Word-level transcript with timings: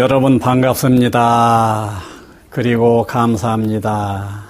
여러분 0.00 0.38
반갑습니다. 0.38 2.00
그리고 2.48 3.04
감사합니다. 3.04 4.44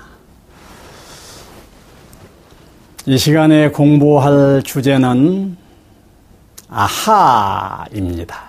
이 3.06 3.18
시간에 3.18 3.70
공부할 3.70 4.62
주제는 4.62 5.56
아하입니다. 6.68 8.42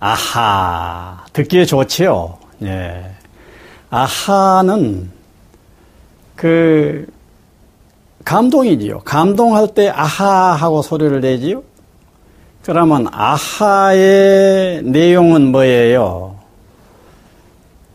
아하. 0.00 1.24
듣기에 1.32 1.66
좋지요? 1.66 2.36
예. 2.64 3.08
아하는 3.88 5.08
그 6.34 7.06
감동이지요. 8.24 9.02
감동할 9.04 9.68
때 9.68 9.88
아하 9.88 10.54
하고 10.54 10.82
소리를 10.82 11.20
내지요. 11.20 11.62
그러면 12.64 13.06
아하의 13.10 14.82
내용은 14.84 15.50
뭐예요? 15.50 16.36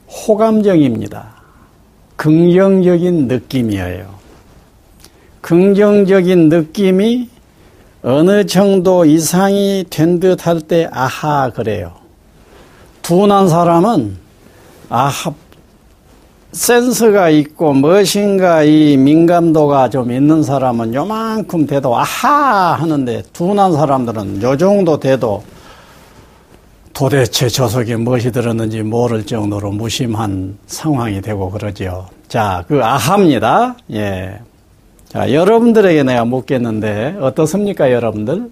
호감정입니다. 0.09 1.25
긍정적인 2.17 3.27
느낌이에요. 3.27 4.17
긍정적인 5.41 6.49
느낌이 6.49 7.29
어느 8.03 8.45
정도 8.45 9.05
이상이 9.05 9.85
된 9.89 10.19
듯 10.19 10.45
할 10.45 10.59
때 10.61 10.89
아하 10.91 11.49
그래요. 11.51 11.93
둔한 13.01 13.47
사람은 13.47 14.17
아하 14.89 15.33
센스가 16.57 17.29
있고 17.29 17.71
무엇인가 17.71 18.63
이 18.63 18.97
민감도가 18.97 19.89
좀 19.89 20.11
있는 20.11 20.41
사람은 20.41 20.93
요만큼 20.93 21.67
돼도 21.67 21.95
아하 21.95 22.73
하는데 22.73 23.21
둔한 23.31 23.73
사람들은 23.73 24.41
요 24.41 24.57
정도 24.57 24.99
돼도 24.99 25.43
도대체 26.93 27.47
저 27.47 27.67
속에 27.67 27.95
무엇이 27.95 28.31
들었는지 28.31 28.81
모를 28.81 29.23
정도로 29.23 29.71
무심한 29.71 30.57
상황이 30.65 31.21
되고 31.21 31.51
그러죠. 31.51 32.07
자, 32.27 32.65
그 32.67 32.83
아하입니다. 32.83 33.75
예. 33.93 34.39
자, 35.07 35.31
여러분들에게 35.31 36.01
내가 36.01 36.25
묻겠는데 36.25 37.17
어떻습니까, 37.21 37.91
여러분들? 37.91 38.49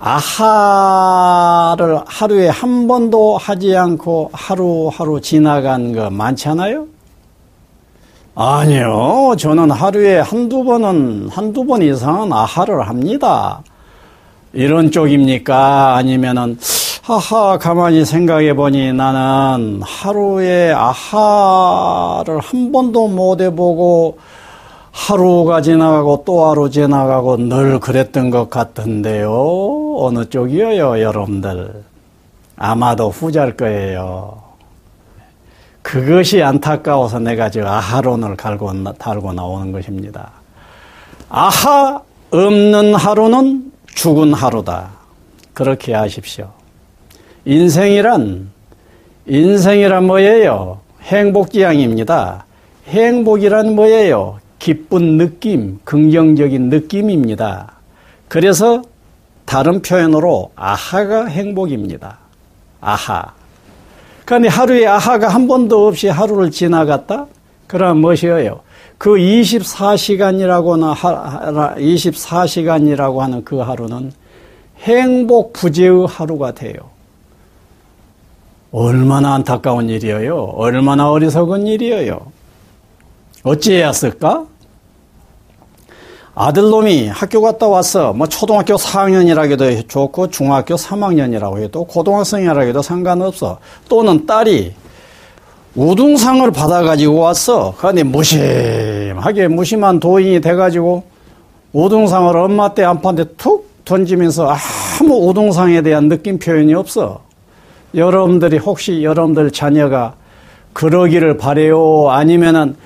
아하를 0.00 2.00
하루에 2.06 2.48
한 2.48 2.86
번도 2.86 3.36
하지 3.36 3.76
않고 3.76 4.30
하루하루 4.32 5.20
지나간 5.20 5.92
거 5.92 6.08
많잖아요? 6.10 6.86
아니요. 8.36 9.34
저는 9.36 9.72
하루에 9.72 10.20
한두 10.20 10.62
번은, 10.62 11.28
한두 11.30 11.66
번 11.66 11.82
이상은 11.82 12.32
아하를 12.32 12.86
합니다. 12.86 13.60
이런 14.52 14.92
쪽입니까? 14.92 15.96
아니면은, 15.96 16.56
하하, 17.02 17.58
가만히 17.58 18.04
생각해 18.04 18.54
보니 18.54 18.92
나는 18.92 19.80
하루에 19.82 20.72
아하를 20.72 22.38
한 22.38 22.70
번도 22.70 23.08
못 23.08 23.40
해보고 23.40 24.18
하루가 24.90 25.62
지나가고 25.62 26.22
또 26.24 26.46
하루 26.46 26.70
지나가고 26.70 27.36
늘 27.36 27.80
그랬던 27.80 28.30
것 28.30 28.50
같은데요. 28.50 29.96
어느 29.98 30.24
쪽이에요, 30.28 31.00
여러분들? 31.00 31.82
아마도 32.56 33.10
후자일 33.10 33.56
거예요. 33.56 34.42
그것이 35.82 36.42
안타까워서 36.42 37.18
내가 37.20 37.50
저 37.50 37.64
아하론을 37.64 38.36
갈고, 38.36 38.70
달고 38.94 39.32
나오는 39.32 39.72
것입니다. 39.72 40.32
아하 41.30 42.02
없는 42.30 42.94
하루는 42.94 43.72
죽은 43.94 44.34
하루다. 44.34 44.90
그렇게 45.54 45.94
하십시오. 45.94 46.50
인생이란, 47.44 48.50
인생이란 49.26 50.06
뭐예요? 50.06 50.80
행복지향입니다. 51.02 52.44
행복이란 52.88 53.74
뭐예요? 53.74 54.38
기쁜 54.58 55.16
느낌, 55.16 55.78
긍정적인 55.84 56.68
느낌입니다. 56.68 57.72
그래서 58.28 58.82
다른 59.44 59.80
표현으로 59.80 60.50
아하가 60.56 61.26
행복입니다. 61.26 62.18
아하. 62.80 63.32
그런데 64.24 64.48
하루에 64.48 64.86
아하가 64.86 65.28
한 65.28 65.46
번도 65.48 65.86
없이 65.86 66.08
하루를 66.08 66.50
지나갔다? 66.50 67.26
그럼 67.66 67.98
무엇이에요? 67.98 68.60
그 68.98 69.10
24시간이라고나 69.10 70.94
24시간이라고 71.76 73.18
하는 73.18 73.44
그 73.44 73.56
하루는 73.58 74.12
행복 74.80 75.52
부재의 75.54 76.06
하루가 76.06 76.52
돼요. 76.52 76.74
얼마나 78.70 79.34
안타까운 79.34 79.88
일이에요. 79.88 80.36
얼마나 80.56 81.10
어리석은 81.10 81.66
일이에요. 81.66 82.20
어찌해야쓸까? 83.42 84.46
아들놈이 86.34 87.08
학교 87.08 87.42
갔다 87.42 87.66
왔어. 87.66 88.12
뭐 88.12 88.28
초등학교 88.28 88.76
4학년이라고 88.76 89.50
해도 89.50 89.88
좋고 89.88 90.30
중학교 90.30 90.76
3학년이라고 90.76 91.60
해도 91.60 91.84
고등학생이라고 91.84 92.62
해도 92.62 92.80
상관없어. 92.80 93.58
또는 93.88 94.24
딸이 94.24 94.74
우등상을 95.74 96.48
받아가지고 96.52 97.18
왔어. 97.18 97.74
그런데 97.76 98.04
무심하게 98.04 99.48
무심한 99.48 99.98
도인이 99.98 100.40
돼가지고 100.40 101.02
우등상을 101.72 102.36
엄마 102.36 102.72
때 102.72 102.84
안판데 102.84 103.24
툭 103.36 103.68
던지면서 103.84 104.54
아무 105.00 105.28
우등상에 105.28 105.82
대한 105.82 106.08
느낌 106.08 106.38
표현이 106.38 106.72
없어. 106.74 107.20
여러분들이 107.94 108.58
혹시 108.58 109.02
여러분들 109.02 109.50
자녀가 109.50 110.14
그러기를 110.72 111.36
바래요. 111.36 112.10
아니면은 112.10 112.76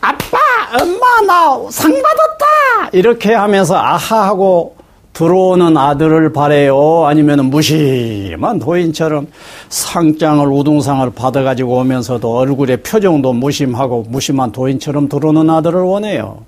아빠, 0.00 0.38
엄마, 0.80 1.20
나 1.26 1.70
상 1.70 1.92
받았다! 1.92 2.90
이렇게 2.92 3.34
하면서 3.34 3.76
아하 3.76 4.26
하고 4.28 4.76
들어오는 5.12 5.76
아들을 5.76 6.32
바래요? 6.32 7.04
아니면 7.06 7.46
무심한 7.46 8.58
도인처럼 8.58 9.26
상장을, 9.68 10.46
우등상을 10.46 11.10
받아가지고 11.10 11.76
오면서도 11.78 12.34
얼굴에 12.36 12.76
표정도 12.78 13.32
무심하고 13.32 14.06
무심한 14.08 14.52
도인처럼 14.52 15.08
들어오는 15.08 15.50
아들을 15.50 15.80
원해요? 15.82 16.42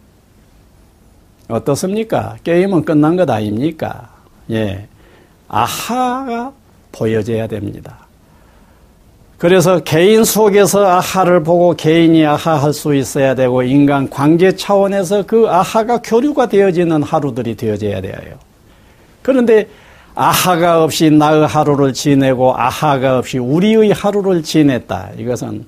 어떻습니까? 1.48 2.36
게임은 2.44 2.84
끝난 2.84 3.16
것 3.16 3.28
아닙니까? 3.28 4.08
예. 4.50 4.86
아하가 5.48 6.52
보여져야 6.92 7.46
됩니다. 7.46 8.01
그래서 9.42 9.80
개인 9.80 10.22
속에서 10.22 10.86
아하를 10.86 11.42
보고 11.42 11.74
개인이 11.74 12.24
아하할 12.24 12.72
수 12.72 12.94
있어야 12.94 13.34
되고 13.34 13.64
인간 13.64 14.08
관계 14.08 14.54
차원에서 14.54 15.24
그 15.26 15.48
아하가 15.48 16.00
교류가 16.00 16.46
되어지는 16.46 17.02
하루들이 17.02 17.56
되어져야 17.56 18.00
돼요. 18.02 18.38
그런데 19.20 19.68
아하가 20.14 20.84
없이 20.84 21.10
나의 21.10 21.48
하루를 21.48 21.92
지내고 21.92 22.54
아하가 22.56 23.18
없이 23.18 23.38
우리의 23.38 23.90
하루를 23.90 24.44
지냈다. 24.44 25.10
이것은 25.18 25.66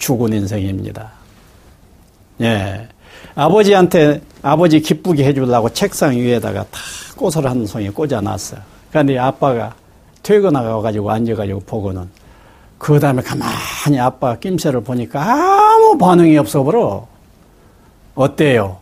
죽은 0.00 0.32
인생입니다. 0.32 1.08
예. 2.40 2.88
아버지한테 3.36 4.22
아버지 4.42 4.80
기쁘게 4.80 5.22
해주려고 5.22 5.68
책상 5.68 6.16
위에다가 6.16 6.64
다 6.64 6.80
꽃을 7.16 7.48
한 7.48 7.64
송이 7.64 7.90
꽂아놨어. 7.90 8.56
그런데 8.90 9.16
아빠가 9.18 9.72
퇴근하가지고 10.24 11.12
앉아가지고 11.12 11.60
보고는 11.60 12.21
그 12.82 12.98
다음에 12.98 13.22
가만히 13.22 14.00
아빠 14.00 14.34
낌새를 14.34 14.80
보니까 14.80 15.22
아무 15.22 15.96
반응이 15.96 16.36
없어 16.36 16.64
버려. 16.64 17.06
어때요? 18.16 18.78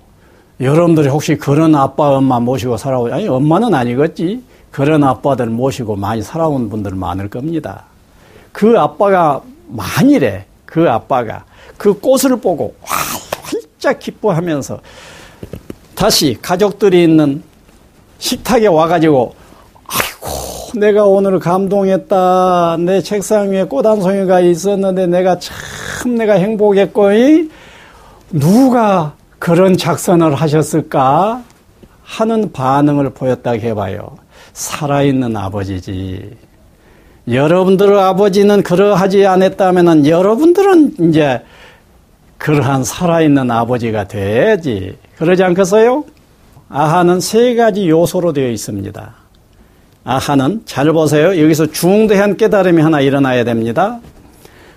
여러분들이 0.58 1.08
혹시 1.08 1.37
그런 1.37 1.75
아빠, 1.75 2.17
엄마 2.17 2.41
모시고 2.41 2.79
살아오, 2.79 3.12
아니, 3.12 3.29
엄마는 3.29 3.75
아니겠지. 3.75 4.43
그런 4.70 5.05
아빠들 5.05 5.47
모시고 5.50 5.97
많이 5.97 6.23
살아온 6.23 6.70
분들 6.70 6.93
많을 6.94 7.29
겁니다. 7.29 7.85
그 8.52 8.79
아빠가 8.79 9.43
만일에 9.69 10.47
그 10.64 10.91
아빠가 10.91 11.44
그 11.76 11.93
꽃을 11.93 12.41
보고 12.41 12.75
활짝 12.81 13.99
기뻐하면서 13.99 14.81
다시 15.94 16.38
가족들이 16.41 17.02
있는 17.02 17.43
식탁에 18.19 18.67
와가지고 18.67 19.35
내가 20.75 21.05
오늘 21.05 21.38
감동했다. 21.38 22.76
내 22.81 23.00
책상 23.02 23.50
위에 23.50 23.64
꽃 23.64 23.87
한 23.87 24.00
송이가 24.00 24.40
있었는데 24.40 25.06
내가 25.06 25.38
참 25.38 26.14
내가 26.17 26.34
행복했고, 26.34 27.08
누가 28.32 29.14
그런 29.38 29.76
작선을 29.76 30.34
하셨을까? 30.34 31.43
하는 32.02 32.52
반응을 32.52 33.11
보였다고 33.11 33.61
해봐요. 33.61 34.17
살아있는 34.52 35.37
아버지지. 35.37 36.37
여러분들 37.31 37.96
아버지는 37.96 38.62
그러하지 38.62 39.26
않았다면 39.26 40.06
여러분들은 40.06 40.96
이제 41.08 41.43
그러한 42.38 42.82
살아있는 42.82 43.50
아버지가 43.50 44.08
돼야지. 44.08 44.96
그러지 45.19 45.44
않겠어요? 45.44 46.05
아하는 46.69 47.20
세 47.20 47.55
가지 47.55 47.88
요소로 47.88 48.32
되어 48.32 48.49
있습니다. 48.49 49.19
아하는 50.05 50.62
잘 50.64 50.93
보세요. 50.93 51.41
여기서 51.43 51.67
중대한 51.73 52.37
깨달음이 52.37 52.81
하나 52.81 53.00
일어나야 53.00 53.44
됩니다. 53.44 54.00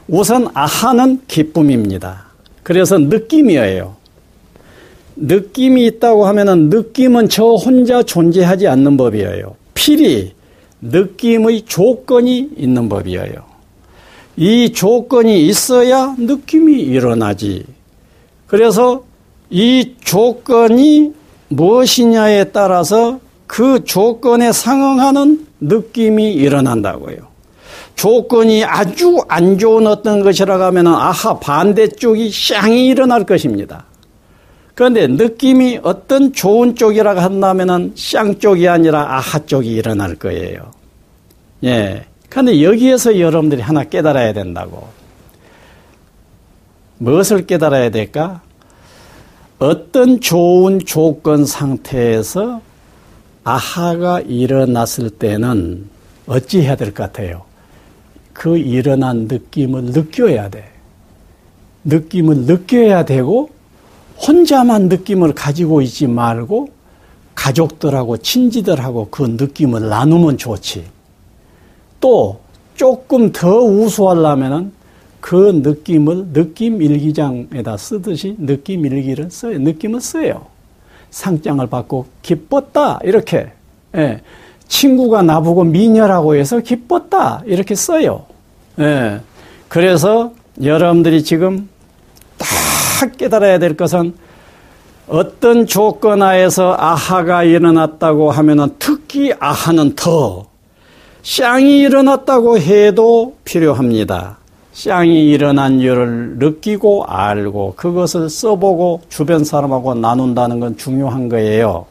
우선 0.08 0.48
아하는 0.54 1.22
기쁨입니다. 1.28 2.26
그래서 2.62 2.98
느낌이에요. 2.98 3.96
느낌이 5.16 5.86
있다고 5.86 6.26
하면은 6.28 6.70
느낌은 6.70 7.30
저 7.30 7.54
혼자 7.54 8.04
존재하지 8.04 8.68
않는 8.68 8.98
법이에요. 8.98 9.56
필히 9.74 10.34
느낌의 10.82 11.64
조건이 11.64 12.50
있는 12.58 12.90
법이에요. 12.90 13.54
이 14.36 14.72
조건이 14.74 15.46
있어야 15.48 16.16
느낌이 16.18 16.82
일어나지. 16.82 17.66
그래서 18.48 19.04
이 19.50 19.94
조건이 20.04 21.14
무엇이냐에 21.50 22.46
따라서 22.46 23.20
그 23.54 23.84
조건에 23.84 24.52
상응하는 24.52 25.46
느낌이 25.60 26.34
일어난다고요. 26.34 27.18
조건이 27.94 28.66
아주 28.66 29.20
안 29.28 29.60
좋은 29.60 29.86
어떤 29.86 30.24
것이라고 30.24 30.64
하면 30.64 30.88
아하 30.88 31.38
반대쪽이 31.38 32.32
쌍이 32.32 32.88
일어날 32.88 33.28
것입니다. 33.28 33.86
그런데 34.74 35.06
느낌이 35.06 35.82
어떤 35.84 36.34
좋은 36.34 36.76
쪽이라고 36.76 37.20
한다면은 37.20 37.94
쌍 37.96 38.40
쪽이 38.40 38.68
아니라 38.68 39.18
아하 39.18 39.38
쪽이 39.46 39.72
일어날 39.72 40.16
거예요. 40.16 40.72
예. 41.64 42.06
그런데 42.30 42.64
여기에서 42.64 43.20
여러분들이 43.20 43.62
하나 43.62 43.84
깨달아야 43.84 44.34
된다고. 44.34 44.88
무엇을 46.98 47.46
깨달아야 47.46 47.92
될까? 47.92 48.42
어떤 49.60 50.20
좋은 50.20 50.80
조건 50.80 51.46
상태에서 51.46 52.73
아하가 53.44 54.22
일어났을 54.22 55.10
때는 55.10 55.86
어찌 56.28 56.62
해야 56.62 56.76
될 56.76 56.94
것 56.94 57.04
같아요? 57.04 57.44
그 58.32 58.58
일어난 58.58 59.28
느낌을 59.30 59.86
느껴야 59.86 60.50
돼. 60.50 60.66
느낌을 61.84 62.46
느껴야 62.46 63.06
되고, 63.06 63.50
혼자만 64.26 64.88
느낌을 64.88 65.34
가지고 65.34 65.82
있지 65.82 66.08
말고, 66.08 66.70
가족들하고 67.36 68.18
친지들하고 68.18 69.10
그 69.12 69.24
느낌을 69.24 69.90
나누면 69.90 70.38
좋지. 70.38 70.86
또, 72.00 72.40
조금 72.76 73.32
더 73.32 73.60
우수하려면은 73.60 74.72
그 75.20 75.62
느낌을 75.64 76.34
느낌 76.34 76.82
일기장에다 76.82 77.78
쓰듯이 77.78 78.36
느낌 78.40 78.86
일기를 78.86 79.30
써요. 79.30 79.58
느낌을 79.60 80.02
써요. 80.02 80.48
상장을 81.14 81.66
받고 81.68 82.08
기뻤다 82.24 83.00
이렇게 83.04 83.52
예. 83.96 84.22
친구가 84.68 85.22
나보고 85.22 85.64
미녀라고 85.64 86.36
해서 86.36 86.60
기뻤다 86.60 87.44
이렇게 87.46 87.76
써요. 87.76 88.26
예. 88.80 89.22
그래서 89.70 90.34
여러분들이 90.62 91.24
지금 91.24 91.70
딱 92.40 93.16
깨달아야 93.16 93.60
될 93.60 93.78
것은 93.78 94.16
어떤 95.08 95.68
조건 95.68 96.24
하에서 96.24 96.76
아하가 96.80 97.44
일어났다고 97.44 98.32
하면은 98.32 98.70
특히 98.80 99.34
아하는 99.40 99.96
더 99.96 100.48
쌍이 101.22 101.80
일어났다고 101.82 102.58
해도 102.58 103.38
필요합니다. 103.46 104.38
쌍이 104.74 105.30
일어난 105.30 105.80
일을 105.80 106.38
느끼고 106.40 107.06
알고 107.06 107.76
그것을 107.76 108.30
써보고 108.30 109.02
주변 109.08 109.44
사람하고 109.44 109.94
나눈다는 109.94 110.60
건 110.60 110.78
중요한 110.78 111.30
거예요. 111.30 111.86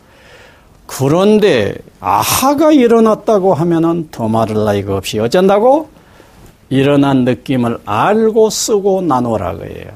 그런데 0.87 1.75
아하가 2.01 2.73
일어났다고 2.73 3.55
하면은 3.55 4.09
더 4.11 4.29
말을 4.29 4.65
나이가 4.65 4.97
없이 4.97 5.19
어쩐다고? 5.19 5.89
일어난 6.71 7.25
느낌을 7.25 7.79
알고 7.85 8.51
쓰고 8.51 9.03
나누라 9.03 9.57
거예요. 9.57 9.87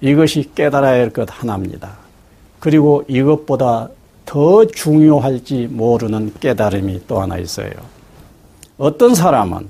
이것이 0.00 0.50
깨달아야 0.54 1.00
할 1.00 1.10
것 1.10 1.28
하나입니다. 1.30 1.90
그리고 2.60 3.02
이것보다 3.08 3.88
더 4.24 4.64
중요할지 4.66 5.68
모르는 5.70 6.34
깨달음이 6.38 7.02
또 7.08 7.20
하나 7.20 7.36
있어요. 7.38 7.70
어떤 8.78 9.14
사람은 9.14 9.68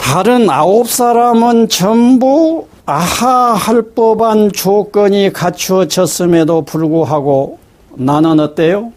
다른 0.00 0.50
아홉 0.50 0.88
사람은 0.88 1.68
전부 1.68 2.66
아하 2.84 3.54
할 3.54 3.82
법한 3.82 4.50
조건이 4.52 5.32
갖추어졌음에도 5.32 6.62
불구하고 6.62 7.58
나는 7.94 8.40
어때요? 8.40 8.92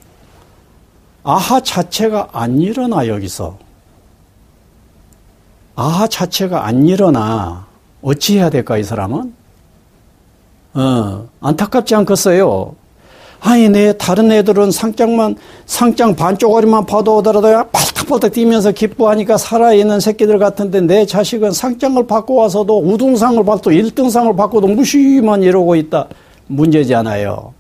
아하 1.24 1.60
자체가 1.62 2.30
안 2.32 2.60
일어나 2.60 3.08
여기서. 3.08 3.58
아하 5.76 6.08
자체가 6.08 6.66
안 6.66 6.86
일어나. 6.88 7.68
어찌 8.02 8.38
해야 8.40 8.50
될까 8.50 8.78
이 8.78 8.84
사람은? 8.84 9.34
어, 10.74 11.30
안타깝지 11.42 11.94
않겠어요? 11.96 12.76
아니, 13.46 13.68
내 13.68 13.92
다른 13.98 14.32
애들은 14.32 14.72
상장만, 14.72 15.36
상장 15.66 16.16
반쪽짜리만 16.16 16.86
봐도 16.86 17.18
오더라도 17.18 17.50
팔딱팔딱 17.72 18.32
뛰면서 18.32 18.72
기뻐하니까 18.72 19.38
살아있는 19.38 20.00
새끼들 20.00 20.40
같은데 20.40 20.80
내 20.80 21.06
자식은 21.06 21.52
상장을 21.52 22.08
받고 22.08 22.36
와서도 22.36 22.82
우등상을 22.82 23.44
받고 23.44 23.72
1등상을 23.72 24.38
받고도 24.38 24.68
무심만 24.68 25.44
이러고 25.44 25.76
있다. 25.76 26.08
문제지 26.48 26.96
않아요. 26.96 27.54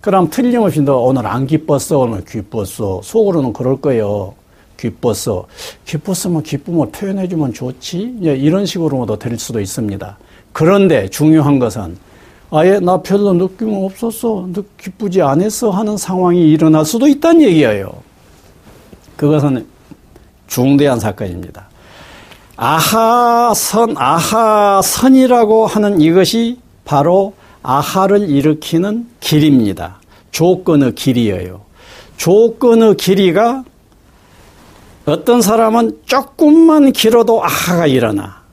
그럼 0.00 0.30
틀림없이 0.30 0.80
너 0.80 0.98
오늘 0.98 1.26
안 1.26 1.48
기뻤어? 1.48 1.98
오늘 1.98 2.24
기뻤어. 2.24 3.00
속으로는 3.02 3.52
그럴 3.52 3.80
거예요. 3.80 4.34
기뻤어. 4.76 5.46
기뻤으면 5.86 6.44
기쁨을 6.44 6.90
표현해주면 6.92 7.52
좋지? 7.52 8.18
이런 8.20 8.64
식으로도 8.64 9.18
될 9.18 9.36
수도 9.40 9.60
있습니다. 9.60 10.18
그런데 10.52 11.08
중요한 11.08 11.58
것은 11.58 11.96
아예 12.56 12.78
나 12.78 13.02
별로 13.02 13.32
느낌 13.32 13.74
없었어. 13.74 14.46
기쁘지 14.78 15.20
않았어. 15.20 15.70
하는 15.70 15.96
상황이 15.96 16.52
일어날 16.52 16.84
수도 16.84 17.08
있다는 17.08 17.42
얘기예요. 17.42 17.92
그것은 19.16 19.66
중대한 20.46 21.00
사건입니다. 21.00 21.68
아하선, 22.56 23.96
아하선이라고 23.98 25.66
하는 25.66 26.00
이것이 26.00 26.60
바로 26.84 27.34
아하를 27.64 28.28
일으키는 28.30 29.08
길입니다. 29.18 29.96
조건의 30.30 30.94
길이에요. 30.94 31.60
조건의 32.18 32.96
길이가 32.96 33.64
어떤 35.06 35.42
사람은 35.42 36.02
조금만 36.06 36.92
길어도 36.92 37.42
아하가 37.42 37.88
일어나. 37.88 38.43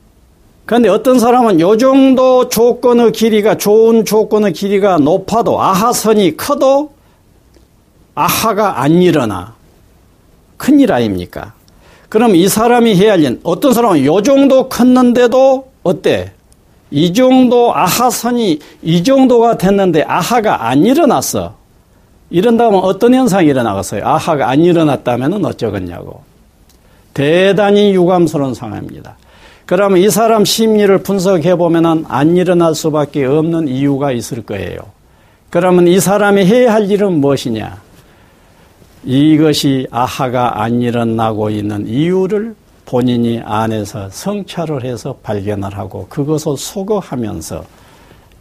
그런데 0.72 0.88
어떤 0.88 1.20
사람은 1.20 1.60
요 1.60 1.76
정도 1.76 2.48
조건의 2.48 3.12
길이가 3.12 3.58
좋은 3.58 4.06
조건의 4.06 4.54
길이가 4.54 5.00
높아도 5.00 5.62
아하선이 5.62 6.38
커도 6.38 6.94
아하가 8.16 8.82
안 8.82 9.02
일어나. 9.02 9.54
큰일 10.56 10.94
아닙니까? 10.94 11.52
그럼 12.08 12.38
이 12.38 12.48
사람이 12.48 12.96
해야 12.96 13.12
할 13.12 13.20
일은 13.20 13.42
어떤 13.44 13.74
사람은 13.74 14.06
요 14.06 14.22
정도 14.22 14.70
컸는데도 14.70 15.70
어때? 15.84 16.32
이 16.90 17.12
정도 17.12 17.76
아하선이 17.76 18.60
이 18.82 19.04
정도가 19.04 19.58
됐는데 19.58 20.04
아하가 20.04 20.70
안 20.70 20.86
일어났어. 20.86 21.54
이런다면 22.30 22.80
어떤 22.80 23.14
현상이 23.14 23.46
일어나겠어요? 23.48 24.08
아하가 24.08 24.48
안 24.48 24.64
일어났다면 24.64 25.44
어쩌겠냐고. 25.44 26.22
대단히 27.14 27.94
유감스러운 27.94 28.54
상황입니다. 28.54 29.18
그러면 29.66 30.00
이 30.00 30.10
사람 30.10 30.44
심리를 30.44 30.98
분석해 31.00 31.56
보면은 31.56 32.06
안 32.08 32.36
일어날 32.36 32.76
수밖에 32.76 33.26
없는 33.26 33.68
이유가 33.68 34.12
있을 34.12 34.42
거예요. 34.44 34.80
그러면 35.50 35.88
이 35.88 36.00
사람이 36.00 36.46
해야 36.46 36.74
할 36.74 36.90
일은 36.90 37.20
무엇이냐? 37.20 37.82
이것이 39.04 39.88
아하가 39.92 40.62
안 40.62 40.82
일어나고 40.82 41.50
있는 41.50 41.88
이유를 41.88 42.56
본인이 42.86 43.40
안에서 43.44 44.10
성찰을 44.10 44.84
해서 44.84 45.16
발견을 45.24 45.78
하고 45.78 46.08
그것을 46.08 46.58
소거하면서 46.58 47.64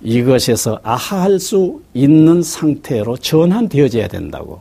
이것에서 0.03 0.81
아하할 0.83 1.39
수 1.39 1.81
있는 1.95 2.43
상태로 2.43 3.19
전환되어져야 3.19 4.09
된다고. 4.09 4.61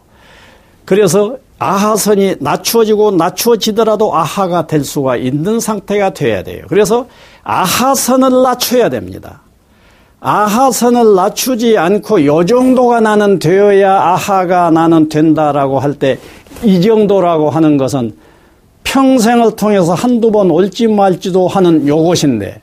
그래서 0.86 1.38
아하선이 1.60 2.36
낮추어지고 2.40 3.12
낮추어지더라도 3.12 4.16
아하가 4.16 4.66
될 4.66 4.84
수가 4.84 5.18
있는 5.18 5.60
상태가 5.60 6.12
돼야 6.12 6.42
돼요. 6.44 6.64
그래서 6.70 7.06
아하선을 7.44 8.42
낮춰야 8.44 8.90
됩니다. 8.90 9.42
아하선을 10.22 11.16
낮추지 11.16 11.78
않고 11.78 12.26
요 12.26 12.46
정도가 12.46 13.00
나는 13.02 13.40
되어야 13.40 13.94
아하가 13.94 14.70
나는 14.72 15.10
된다라고 15.10 15.80
할 15.80 15.94
때 15.96 16.18
이 16.64 16.82
정도라고 16.82 17.50
하는 17.50 17.78
것은 17.78 18.18
평생을 18.84 19.56
통해서 19.56 19.94
한두 19.94 20.30
번 20.32 20.52
올지 20.52 20.88
말지도 20.88 21.48
하는 21.48 21.88
요것인데 21.88 22.60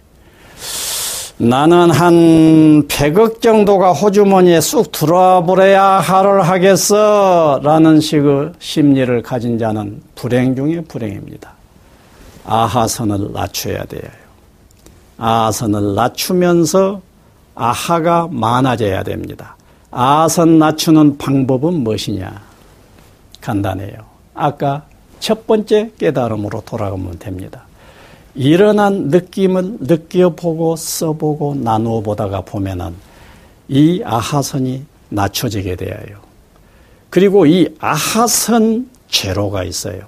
나는 1.38 1.90
한 1.90 2.88
100억 2.88 3.42
정도가 3.42 3.92
호주머니에 3.92 4.62
쑥 4.62 4.90
들어와 4.90 5.44
버려야 5.44 5.84
하를 5.84 6.40
하겠어. 6.40 7.60
라는 7.62 8.00
식의 8.00 8.52
심리를 8.58 9.22
가진 9.22 9.58
자는 9.58 10.00
불행 10.14 10.56
중에 10.56 10.80
불행입니다. 10.80 11.52
아하선을 12.46 13.32
낮춰야 13.34 13.84
돼요. 13.84 14.10
아하선을 15.18 15.94
낮추면서 15.94 17.02
아하가 17.54 18.28
많아져야 18.30 19.02
됩니다. 19.02 19.56
아하선 19.90 20.58
낮추는 20.58 21.18
방법은 21.18 21.74
무엇이냐? 21.84 22.40
간단해요. 23.42 23.98
아까 24.32 24.86
첫 25.20 25.46
번째 25.46 25.90
깨달음으로 25.98 26.62
돌아가면 26.64 27.18
됩니다. 27.18 27.65
일어난 28.36 29.08
느낌을 29.08 29.78
느껴보고 29.80 30.76
써보고 30.76 31.56
나누어 31.56 32.00
보다가 32.02 32.42
보면은 32.42 32.94
이 33.68 34.02
아하선이 34.04 34.84
낮춰지게 35.08 35.76
되어요. 35.76 36.26
그리고 37.10 37.46
이 37.46 37.74
아하선 37.78 38.90
제로가 39.08 39.64
있어요. 39.64 40.00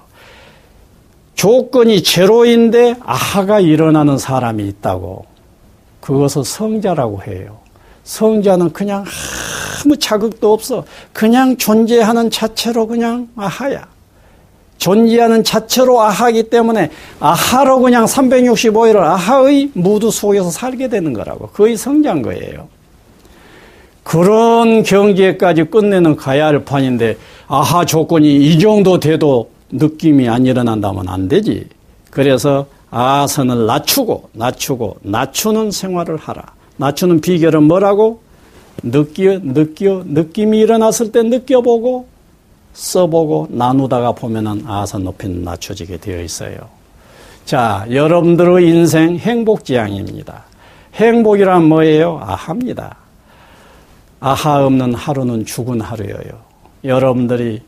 조건이 1.33 2.03
제로인데 2.03 2.97
아하가 3.01 3.59
일어나는 3.59 4.17
사람이 4.17 4.67
있다고. 4.67 5.25
그것을 6.01 6.43
성자라고 6.43 7.23
해요. 7.23 7.59
성자는 8.03 8.73
그냥 8.73 9.05
아무 9.83 9.97
자극도 9.97 10.53
없어. 10.53 10.83
그냥 11.13 11.55
존재하는 11.57 12.29
자체로 12.29 12.87
그냥 12.87 13.29
아하야. 13.35 13.87
존재하는 14.79 15.43
자체로 15.43 16.01
아하기 16.01 16.43
때문에 16.43 16.89
아하로 17.19 17.81
그냥 17.81 18.05
365일을 18.05 18.97
아하의 18.97 19.71
무드 19.73 20.09
속에서 20.09 20.49
살게 20.49 20.87
되는 20.87 21.13
거라고. 21.13 21.47
거의 21.49 21.77
성장 21.77 22.21
거예요. 22.21 22.67
그런 24.03 24.81
경지에까지 24.81 25.65
끝내는 25.65 26.15
가야 26.15 26.47
할 26.47 26.65
판인데 26.65 27.17
아하 27.47 27.85
조건이 27.85 28.35
이 28.37 28.57
정도 28.57 28.99
돼도 28.99 29.51
느낌이 29.69 30.27
안 30.27 30.45
일어난다면 30.45 31.07
안 31.07 31.27
되지. 31.27 31.67
그래서 32.09 32.65
아선을 32.89 33.67
낮추고 33.67 34.29
낮추고 34.33 34.97
낮추는 35.03 35.71
생활을 35.71 36.17
하라. 36.17 36.43
낮추는 36.77 37.21
비결은 37.21 37.63
뭐라고? 37.63 38.21
느끼어 38.81 39.39
느끼어 39.43 40.03
느낌이 40.07 40.57
일어났을 40.57 41.11
때 41.11 41.21
느껴보고 41.21 42.07
써보고 42.79 43.47
나누다가 43.49 44.13
보면은 44.13 44.63
아선 44.65 45.03
높이는 45.03 45.43
낮춰지게 45.43 45.97
되어 45.97 46.21
있어요. 46.21 46.57
자, 47.43 47.85
여러분들의 47.89 48.67
인생 48.67 49.17
행복지향입니다. 49.17 50.45
행복이란 50.93 51.65
뭐예요? 51.65 52.19
아합니다. 52.23 52.95
아하 54.21 54.65
없는 54.65 54.93
하루는 54.93 55.45
죽은 55.45 55.81
하루예요. 55.81 56.49
여러분들이 56.83 57.61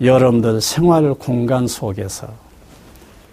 여러분들 0.00 0.60
생활 0.60 1.14
공간 1.14 1.68
속에서 1.68 2.28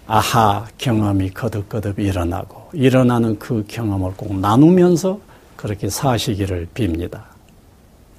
아하 0.05 0.65
경험이 0.77 1.31
거듭거듭 1.31 1.99
일어나고 1.99 2.69
일어나는 2.73 3.39
그 3.39 3.65
경험을 3.67 4.11
꼭 4.15 4.37
나누면서 4.37 5.19
그렇게 5.55 5.89
사시기를 5.89 6.67
빕니다. 6.75 7.21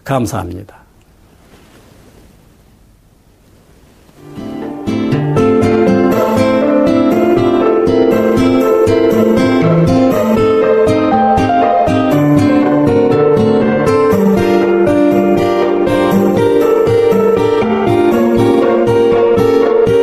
감사합니다. 0.04 0.87